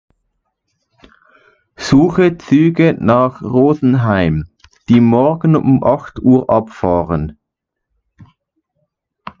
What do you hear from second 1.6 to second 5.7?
Suche Züge nach Rosenheim, die morgen